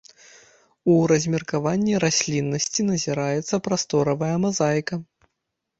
[0.93, 4.95] У размеркаванні расліннасці назіраецца прасторавая мазаіка.